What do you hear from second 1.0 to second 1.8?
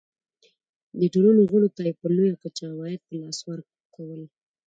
ټولنو غړو